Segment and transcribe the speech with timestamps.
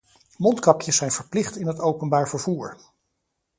[0.37, 2.77] Mondkapjes zijn verplicht in het openbaar vervoer.